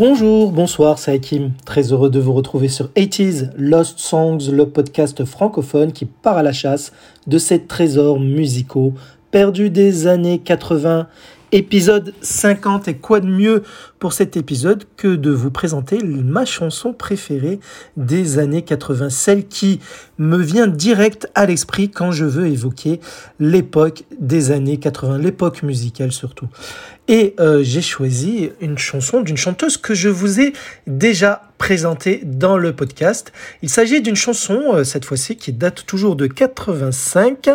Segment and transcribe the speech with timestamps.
[0.00, 1.52] Bonjour, bonsoir, c'est Hakim.
[1.66, 6.42] Très heureux de vous retrouver sur 80s Lost Songs, le podcast francophone qui part à
[6.42, 6.92] la chasse
[7.26, 8.94] de ces trésors musicaux
[9.30, 11.06] perdus des années 80
[11.52, 13.64] Épisode 50 et quoi de mieux
[13.98, 17.58] pour cet épisode que de vous présenter ma chanson préférée
[17.96, 19.80] des années 80, celle qui
[20.18, 23.00] me vient direct à l'esprit quand je veux évoquer
[23.40, 26.46] l'époque des années 80, l'époque musicale surtout.
[27.12, 30.52] Et euh, j'ai choisi une chanson d'une chanteuse que je vous ai
[30.86, 33.32] déjà présentée dans le podcast.
[33.62, 37.50] Il s'agit d'une chanson, euh, cette fois-ci, qui date toujours de 85.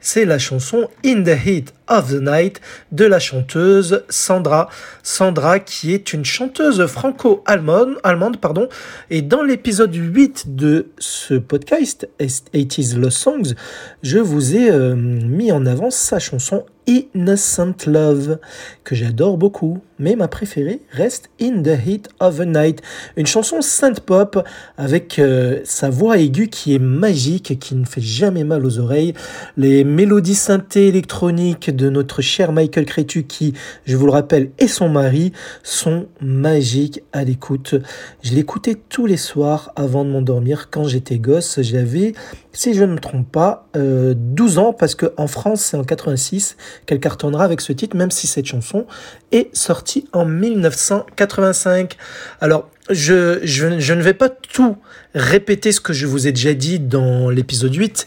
[0.00, 2.62] C'est la chanson In the Heat of the Night
[2.92, 4.70] de la chanteuse Sandra.
[5.02, 8.70] Sandra qui est une chanteuse franco-allemande, allemande, pardon.
[9.10, 13.54] Et dans l'épisode 8 de ce podcast, 80s Lost Songs,
[14.02, 18.38] je vous ai euh, mis en avant sa chanson Innocent Love,
[18.84, 22.82] que j'adore beaucoup, mais ma préférée reste In the Heat of the Night,
[23.16, 24.42] une chanson synth pop
[24.76, 29.14] avec euh, sa voix aiguë qui est magique, qui ne fait jamais mal aux oreilles,
[29.56, 34.66] les mélodies synthé électroniques de notre cher Michael Cretu, qui, je vous le rappelle, est
[34.66, 37.74] son mari, sont magiques à l'écoute.
[38.22, 42.14] Je l'écoutais tous les soirs avant de m'endormir quand j'étais gosse, j'avais
[42.54, 46.56] si je ne me trompe pas, 12 euh, ans, parce qu'en France, c'est en 86
[46.86, 48.86] qu'elle cartonnera avec ce titre, même si cette chanson
[49.32, 51.96] est sortie en 1985.
[52.40, 54.76] Alors, je, je, je, ne vais pas tout
[55.14, 58.06] répéter ce que je vous ai déjà dit dans l'épisode 8,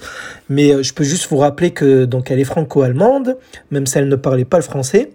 [0.49, 3.37] mais euh, je peux juste vous rappeler que donc elle est franco-allemande,
[3.71, 5.11] même si elle ne parlait pas le français.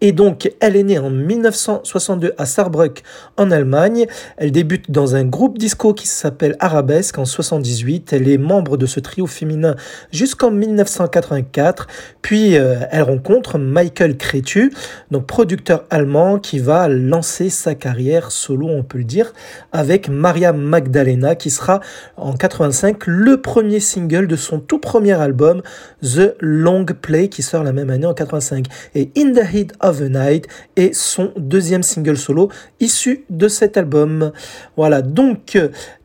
[0.00, 3.02] Et donc, elle est née en 1962 à Saarbrück,
[3.36, 4.06] en Allemagne.
[4.36, 8.12] Elle débute dans un groupe disco qui s'appelle Arabesque en 78.
[8.12, 9.76] Elle est membre de ce trio féminin
[10.12, 11.86] jusqu'en 1984.
[12.22, 14.72] Puis, euh, elle rencontre Michael Cretu,
[15.10, 19.32] donc producteur allemand qui va lancer sa carrière solo, on peut le dire,
[19.72, 21.80] avec Maria Magdalena, qui sera
[22.16, 25.62] en 85 le premier single de son tout premier album,
[26.02, 28.66] The Long Play, qui sort la même année en 85.
[28.94, 29.32] Et In
[29.80, 32.50] of the Night et son deuxième single solo
[32.80, 34.32] issu de cet album.
[34.76, 35.56] Voilà, donc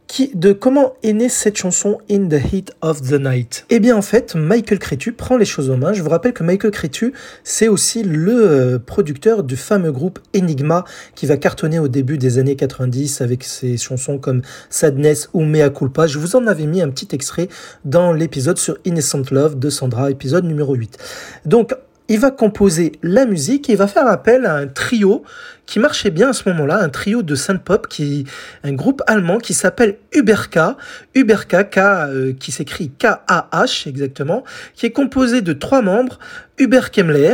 [0.08, 3.66] qui, de comment est née cette chanson In the Heat of the Night?
[3.70, 5.94] Eh bien en fait, Michael Cretu prend les choses en main.
[5.94, 7.14] Je vous rappelle que Michael Cretu,
[7.44, 12.38] c'est aussi le euh, producteur du fameux groupe Enigma qui va cartonner au début des
[12.38, 16.08] années 90 avec ses chansons comme Sadness ou Mea Culpa.
[16.08, 17.50] Je vous en avais mis un petit extrait
[17.84, 20.98] dans l'épisode sur Innocent Love de Sandra, épisode numéro 8.
[21.46, 21.76] Donc
[22.08, 25.24] il va composer la musique et il va faire appel à un trio
[25.66, 28.26] qui marchait bien à ce moment-là, un trio de synth-pop, qui,
[28.64, 30.78] un groupe allemand qui s'appelle Uberka,
[31.16, 34.44] Uberka K, euh, qui s'écrit K-A-H exactement,
[34.76, 36.20] qui est composé de trois membres,
[36.60, 37.34] Hubert Kemmler,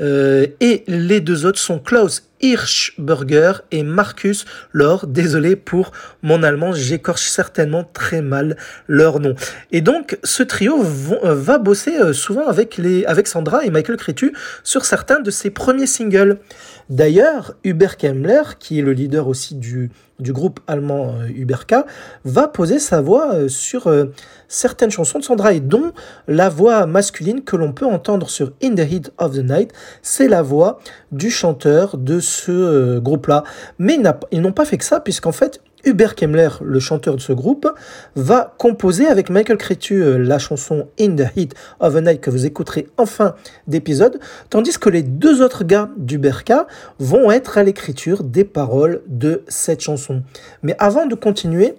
[0.00, 5.06] euh, et les deux autres sont Klaus Hirschberger et Marcus Lor.
[5.06, 8.56] Désolé pour mon allemand, j'écorche certainement très mal
[8.88, 9.34] leur nom.
[9.72, 13.96] Et donc, ce trio euh, va bosser euh, souvent avec, les, avec Sandra et Michael
[13.96, 14.34] Cretu
[14.64, 16.38] sur certains de ses premiers singles.
[16.90, 21.86] D'ailleurs, Hubert Kemmler, qui est le leader aussi du, groupe allemand euh, Uberka,
[22.24, 24.06] va poser sa voix euh, sur euh,
[24.48, 25.92] certaines chansons de Sandra et dont
[26.26, 30.26] la voix masculine que l'on peut entendre sur In the Heat of the Night, c'est
[30.26, 30.80] la voix
[31.12, 33.44] du chanteur de ce groupe-là.
[33.78, 33.96] Mais
[34.32, 37.68] ils n'ont pas fait que ça, puisqu'en fait, Hubert Kemmler, le chanteur de ce groupe,
[38.16, 42.30] va composer avec Michael Cretu euh, la chanson In the Heat of the Night que
[42.30, 43.34] vous écouterez en fin
[43.66, 46.66] d'épisode, tandis que les deux autres gars d'Uberka
[46.98, 50.22] vont être à l'écriture des paroles de cette chanson.
[50.62, 51.74] Mais avant de continuer,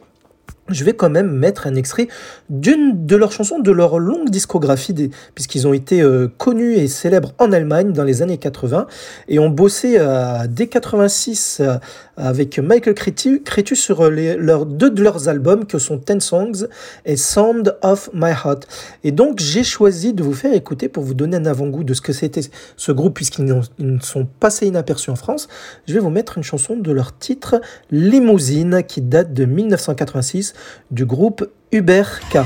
[0.74, 2.08] je vais quand même mettre un extrait
[2.50, 7.34] d'une de leurs chansons de leur longue discographie, puisqu'ils ont été euh, connus et célèbres
[7.40, 8.88] en Allemagne dans les années 80
[9.28, 11.78] et ont bossé euh, dès 86 euh,
[12.22, 16.68] avec Michael Cretu, sur leurs, deux de leurs albums que sont Ten Songs
[17.06, 18.68] et Sound of My Heart.
[19.04, 22.02] Et donc j'ai choisi de vous faire écouter pour vous donner un avant-goût de ce
[22.02, 22.42] que c'était
[22.78, 23.46] ce groupe, puisqu'ils
[23.80, 25.48] ne sont passés inaperçus en France.
[25.88, 27.60] Je vais vous mettre une chanson de leur titre
[27.90, 30.54] Limousine qui date de 1986
[30.92, 32.40] du groupe Uber K.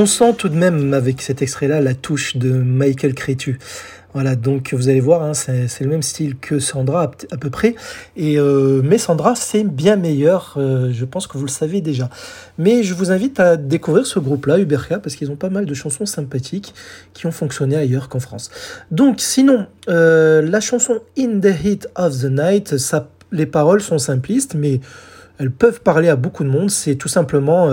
[0.00, 3.58] On sent tout de même avec cet extrait-là la touche de Michael Crétu.
[4.14, 7.74] Voilà, donc vous allez voir, hein, c'est le même style que Sandra à, peu près.
[8.16, 12.10] Et, euh, mais Sandra, c'est bien meilleur, euh, je pense que vous le savez déjà.
[12.58, 15.74] Mais je vous invite à découvrir ce groupe-là, Uberka, parce qu'ils ont pas mal de
[15.74, 16.74] chansons sympathiques
[17.12, 18.52] qui ont fonctionné ailleurs qu'en France.
[18.92, 23.98] Donc sinon, euh, la chanson In the Heat of the Night, ça, les paroles sont
[23.98, 24.78] simplistes, mais
[25.38, 26.70] elles peuvent parler à beaucoup de monde.
[26.70, 27.70] C'est tout simplement,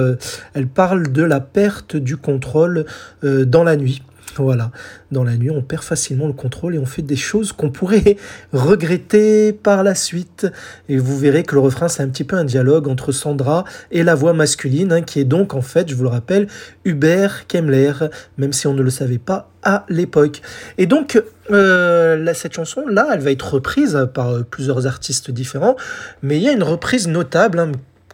[0.54, 2.86] elles parlent de la perte du contrôle
[3.24, 4.02] dans la nuit.
[4.38, 4.72] Voilà,
[5.12, 8.18] dans la nuit, on perd facilement le contrôle et on fait des choses qu'on pourrait
[8.54, 10.48] regretter par la suite.
[10.90, 14.04] Et vous verrez que le refrain, c'est un petit peu un dialogue entre Sandra et
[14.04, 16.48] la voix masculine, hein, qui est donc en fait, je vous le rappelle,
[16.84, 17.94] Hubert Kemmler,
[18.38, 20.42] même si on ne le savait pas à l'époque.
[20.78, 21.22] Et donc,
[21.52, 25.76] euh, cette chanson-là, elle va être reprise par euh, plusieurs artistes différents,
[26.22, 27.60] mais il y a une reprise notable.
[27.60, 27.72] Hein.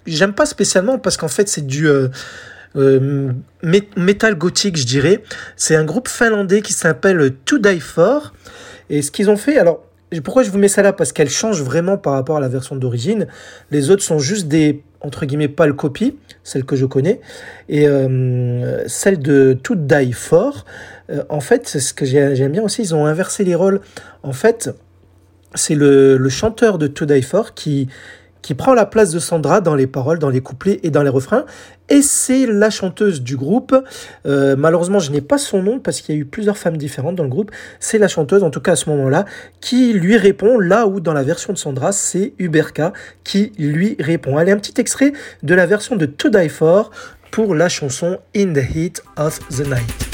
[0.08, 1.88] J'aime pas spécialement parce qu'en fait, c'est du...
[1.88, 2.10] Euh,
[2.76, 3.32] euh,
[3.64, 5.24] metal gothique, je dirais.
[5.56, 8.34] C'est un groupe finlandais qui s'appelle To Die For.
[8.90, 9.84] Et ce qu'ils ont fait, alors
[10.20, 10.92] pourquoi je vous mets ça là?
[10.92, 13.28] Parce qu'elle change vraiment par rapport à la version d'origine.
[13.70, 17.22] Les autres sont juste des, entre guillemets, pâles copies, celles que je connais.
[17.70, 20.66] Et euh, celle de To Die For,
[21.10, 23.80] euh, en fait, c'est ce que j'aime bien aussi, ils ont inversé les rôles.
[24.24, 24.70] En fait,
[25.56, 27.88] c'est le, le, chanteur de To Die For qui,
[28.42, 31.10] qui prend la place de Sandra dans les paroles, dans les couplets et dans les
[31.10, 31.46] refrains.
[31.92, 33.76] Et c'est la chanteuse du groupe.
[34.26, 37.18] Euh, malheureusement, je n'ai pas son nom parce qu'il y a eu plusieurs femmes différentes
[37.18, 37.52] dans le groupe.
[37.82, 39.26] C'est la chanteuse, en tout cas à ce moment-là,
[39.60, 42.94] qui lui répond là où dans la version de Sandra, c'est Uberka
[43.26, 44.38] qui lui répond.
[44.38, 45.12] Allez, un petit extrait
[45.44, 46.92] de la version de To Die For
[47.30, 50.12] pour la chanson In the Heat of the Night.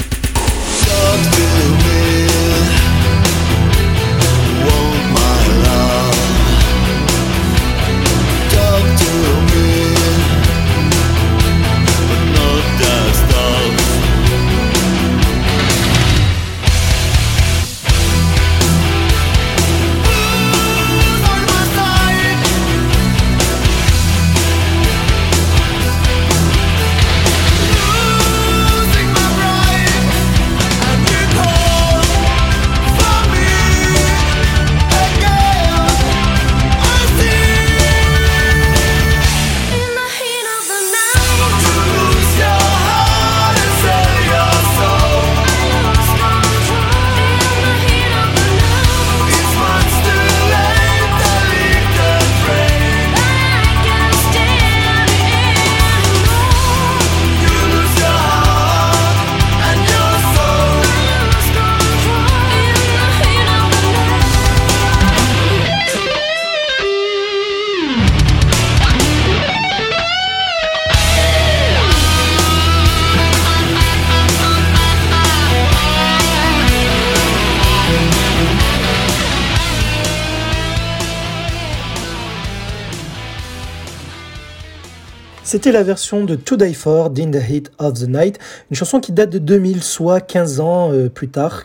[85.48, 88.38] C'était la version de To Die For, In the Heat of the Night,
[88.70, 91.64] une chanson qui date de 2000, soit 15 ans euh, plus tard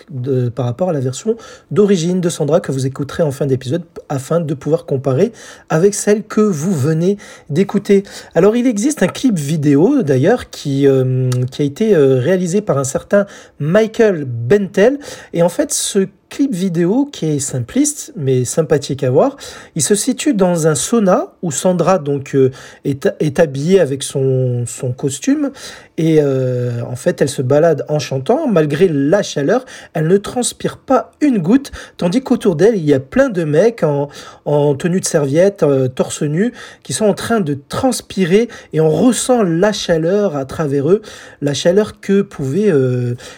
[0.55, 1.35] par rapport à la version
[1.69, 5.33] d'origine de Sandra que vous écouterez en fin d'épisode afin de pouvoir comparer
[5.67, 7.17] avec celle que vous venez
[7.49, 8.03] d'écouter.
[8.35, 12.77] Alors il existe un clip vidéo d'ailleurs qui, euh, qui a été euh, réalisé par
[12.77, 13.25] un certain
[13.59, 14.97] Michael Bentel
[15.33, 19.37] et en fait ce clip vidéo qui est simpliste mais sympathique à voir.
[19.75, 22.49] Il se situe dans un sauna où Sandra donc euh,
[22.85, 25.51] est, est, habillée avec son, son costume
[25.97, 29.65] et euh, en fait elle se balade en chantant malgré la chaleur.
[29.93, 33.83] Elle ne transpire pas une goutte tandis qu'autour d'elle il y a plein de mecs
[33.83, 34.09] en,
[34.45, 38.89] en tenue de serviette, euh, torse nu qui sont en train de transpirer et on
[38.89, 41.01] ressent la chaleur à travers eux,
[41.41, 42.71] la chaleur que pouvait,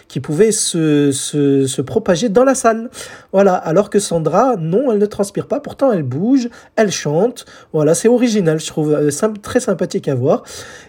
[0.08, 2.90] qui pouvait se, se, se propager dans la salle.
[3.32, 7.46] Voilà, alors que Sandra, non, elle ne transpire pas, pourtant elle bouge, elle chante.
[7.74, 9.10] Voilà, c'est original, je trouve euh,
[9.42, 10.44] très sympathique à voir.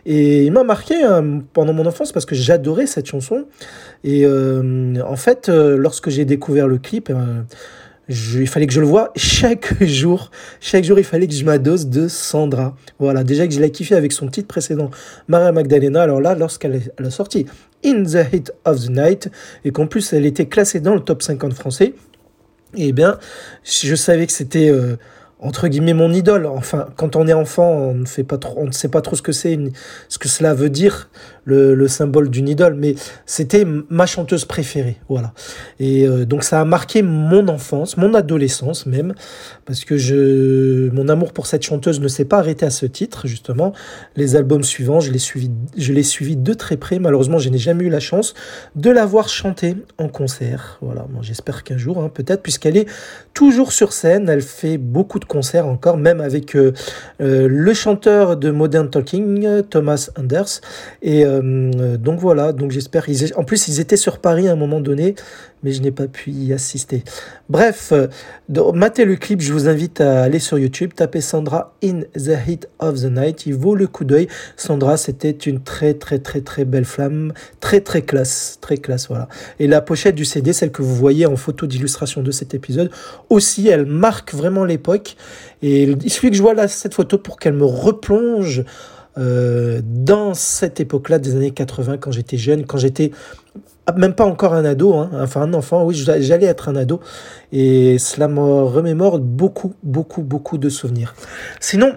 [0.05, 3.47] Et il m'a marqué hein, pendant mon enfance parce que j'adorais cette chanson.
[4.05, 7.11] Et euh, en fait, euh, lorsque j'ai découvert le clip,
[8.11, 10.31] il fallait que je le voie chaque jour.
[10.61, 12.77] Chaque jour, il fallait que je m'adose de Sandra.
[12.99, 14.91] Voilà, déjà que je l'ai kiffé avec son titre précédent,
[15.29, 16.03] Maria Magdalena.
[16.03, 17.47] Alors là, lorsqu'elle a sorti
[17.83, 19.31] In the Heat of the Night,
[19.65, 21.95] et qu'en plus elle était classée dans le top 50 français,
[22.77, 23.19] eh bien,
[23.65, 24.69] je savais que c'était...
[24.69, 24.97] Euh,
[25.39, 26.47] entre guillemets mon idole.
[26.47, 29.17] Enfin, quand on est enfant, on ne fait pas trop, on ne sait pas trop
[29.17, 29.59] ce que c'est,
[30.09, 31.11] ce que cela veut dire
[31.45, 35.33] le, le symbole d'une idole, mais c'était ma chanteuse préférée, voilà.
[35.79, 39.15] Et euh, donc ça a marqué mon enfance, mon adolescence même,
[39.65, 43.29] parce que je, mon amour pour cette chanteuse ne s'est pas arrêté à ce titre
[43.29, 43.73] justement.
[44.17, 46.03] Les albums suivants, je l'ai suivi, je l'ai
[46.35, 46.99] de très près.
[46.99, 48.35] Malheureusement, je n'ai jamais eu la chance
[48.75, 50.79] de la voir chanter en concert.
[50.81, 52.89] Voilà, j'espère qu'un jour, hein, peut-être, puisqu'elle est
[53.35, 56.73] toujours sur scène, elle fait beaucoup de concert encore, même avec euh,
[57.21, 60.61] euh, le chanteur de Modern Talking, Thomas Anders.
[61.03, 63.07] Et euh, donc voilà, donc j'espère.
[63.37, 65.15] En plus, ils étaient sur Paris à un moment donné,
[65.67, 67.03] mais je n'ai pas pu y assister.
[67.49, 67.93] Bref,
[68.73, 72.69] matez le clip, je vous invite à aller sur YouTube, taper Sandra in the Heat
[72.79, 73.47] of the Night.
[73.47, 74.29] Il vaut le coup d'œil.
[74.57, 79.29] Sandra, c'était une très très très très belle flamme, très très classe, très classe, voilà.
[79.59, 82.93] Et la pochette du CD, celle que vous voyez en photo d'illustration de cet épisode,
[83.29, 85.17] aussi, elle marque vraiment l'époque.
[85.63, 88.63] Et il suffit que je vois là cette photo pour qu'elle me replonge
[89.19, 93.11] euh, dans cette époque-là des années 80, quand j'étais jeune, quand j'étais
[93.95, 97.01] même pas encore un ado, hein, enfin un enfant, oui, j'allais être un ado,
[97.53, 101.15] et cela me remémore beaucoup, beaucoup, beaucoup de souvenirs.
[101.61, 101.95] Sinon,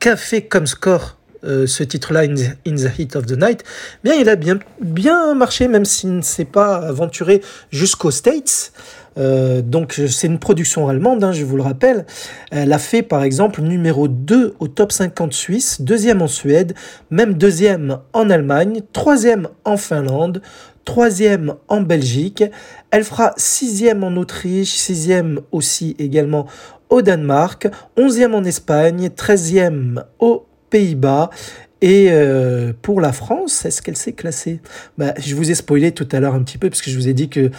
[0.00, 2.34] qu'a fait comme score euh, ce titre-là, in,
[2.74, 3.62] the Heat of the Night,
[4.02, 8.72] bien, il a bien, bien marché, même s'il ne s'est pas aventuré jusqu'aux States.
[9.18, 12.06] Euh, donc c'est une production allemande, hein, je vous le rappelle.
[12.50, 16.74] Elle a fait par exemple numéro 2 au top 50 suisse, deuxième en Suède,
[17.10, 20.40] même deuxième en Allemagne, troisième en Finlande,
[20.88, 22.42] troisième en Belgique.
[22.90, 26.46] Elle fera sixième en Autriche, sixième aussi également
[26.88, 27.68] au Danemark,
[27.98, 31.28] onzième en Espagne, treizième aux Pays-Bas
[31.80, 34.60] et euh, pour la France, est-ce qu'elle s'est classée?
[34.96, 37.06] Bah, Je vous ai spoilé tout à l'heure un petit peu, parce que je vous
[37.06, 37.50] ai dit que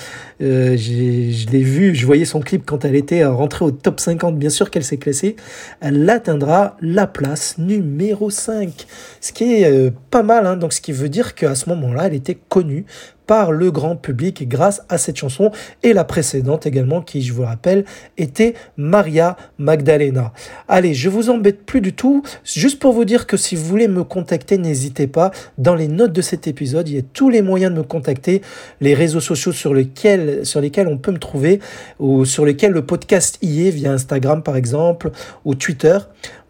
[0.41, 4.37] euh, je l'ai vu, je voyais son clip quand elle était rentrée au top 50.
[4.37, 5.37] Bien sûr qu'elle s'est classée.
[5.79, 8.87] Elle atteindra la place numéro 5.
[9.21, 12.07] Ce qui est euh, pas mal, hein, donc ce qui veut dire qu'à ce moment-là,
[12.07, 12.85] elle était connue
[13.29, 15.51] par le grand public grâce à cette chanson
[15.83, 17.85] et la précédente également qui, je vous rappelle,
[18.17, 20.33] était Maria Magdalena.
[20.67, 23.87] Allez, je vous embête plus du tout, juste pour vous dire que si vous voulez
[23.87, 25.29] me contacter, n'hésitez pas.
[25.59, 28.41] Dans les notes de cet épisode, il y a tous les moyens de me contacter,
[28.81, 31.59] les réseaux sociaux sur lesquels, sur lesquels on peut me trouver
[31.99, 35.11] ou sur lesquels le podcast y est, via Instagram par exemple
[35.45, 35.99] ou Twitter.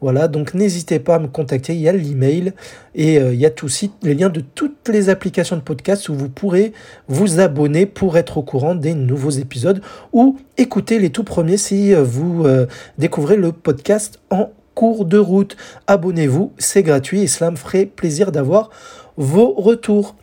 [0.02, 2.54] Voilà, donc n'hésitez pas à me contacter, il y a l'email
[2.96, 6.16] et euh, il y a aussi les liens de toutes les applications de podcast où
[6.16, 6.72] vous pourrez
[7.10, 9.82] vous abonner pour être au courant des nouveaux épisodes
[10.14, 12.66] ou écouter les tout premiers si euh, vous euh,
[12.98, 15.58] découvrez le podcast en cours de route.
[15.88, 18.70] Abonnez-vous, c'est gratuit et cela me ferait plaisir d'avoir
[19.18, 20.16] vos retours.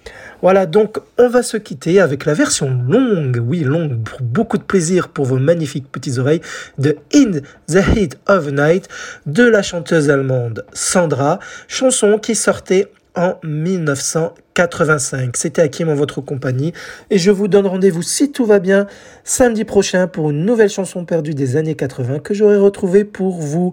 [0.43, 5.09] Voilà, donc on va se quitter avec la version longue, oui longue, beaucoup de plaisir
[5.09, 6.43] pour vos magnifiques petites oreilles,
[6.79, 8.89] de In the Heat of Night
[9.25, 11.39] de la chanteuse allemande Sandra,
[11.69, 15.37] chanson qui sortait en 1985.
[15.37, 16.73] C'était Hakim en votre compagnie
[17.11, 18.87] et je vous donne rendez-vous si tout va bien
[19.25, 23.73] samedi prochain pour une nouvelle chanson perdue des années 80 que j'aurai retrouvée pour vous.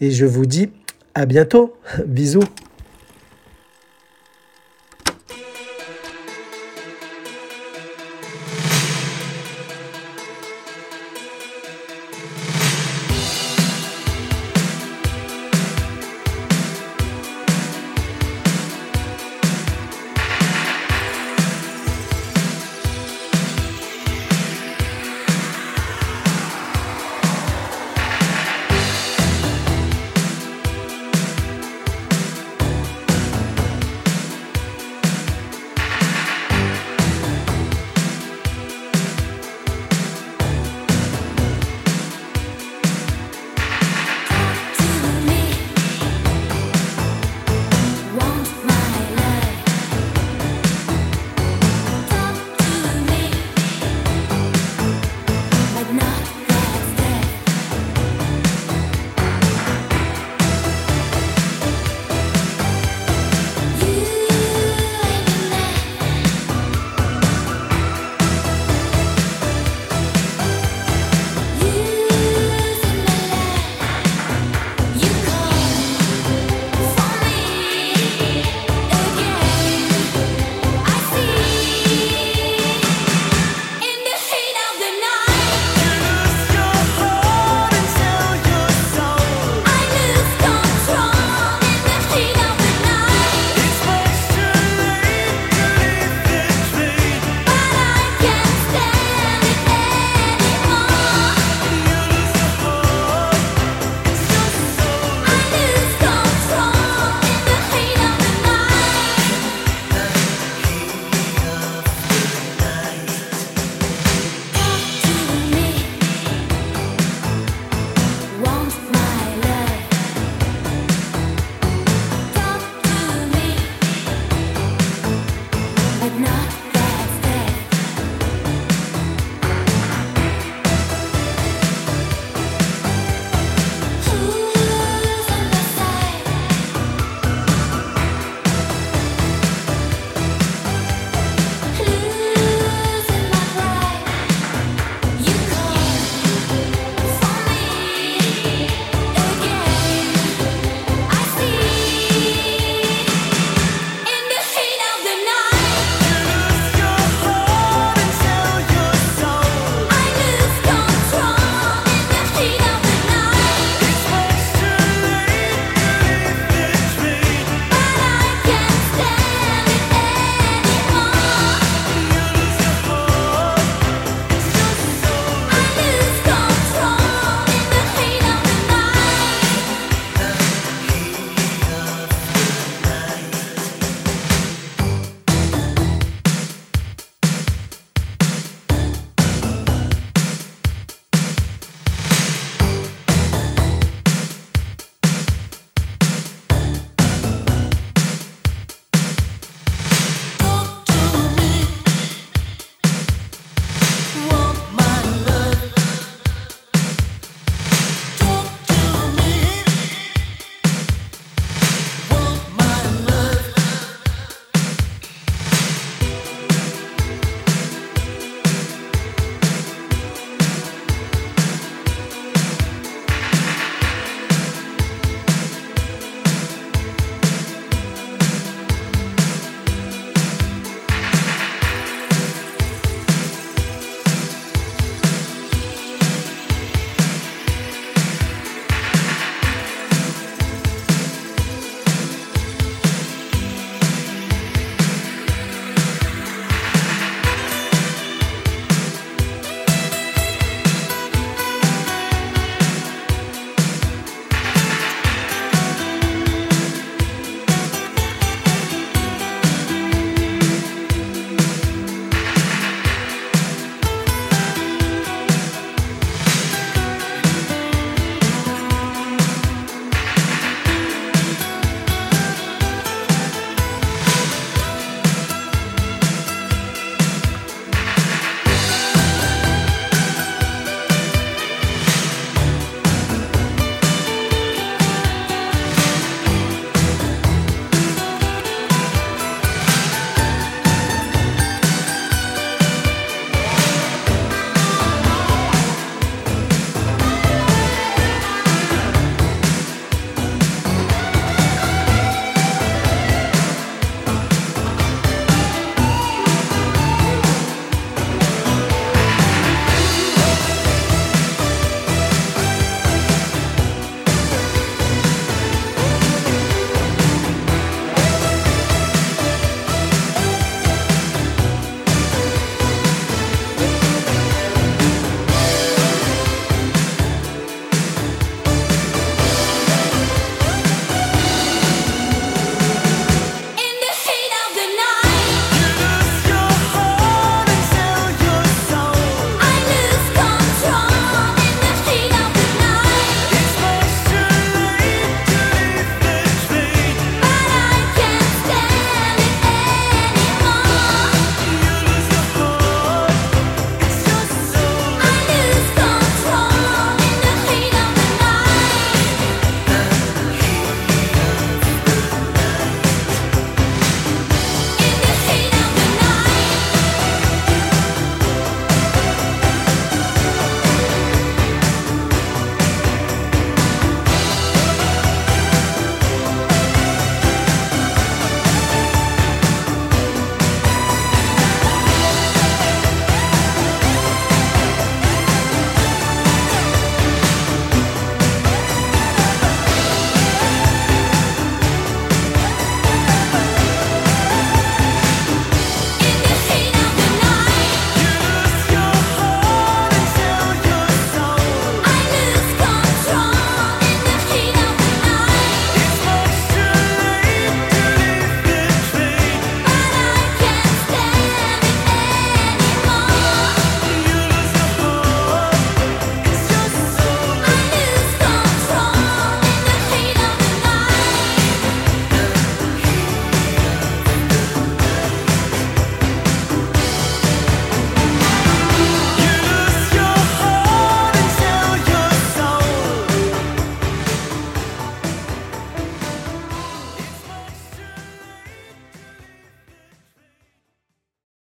[0.00, 0.70] Et je vous dis
[1.14, 1.74] à bientôt.
[2.06, 2.44] Bisous.